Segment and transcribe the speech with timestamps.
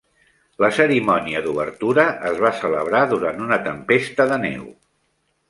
[0.63, 4.67] La cerimònia d'obertura es va celebrar durant una tempesta de neu.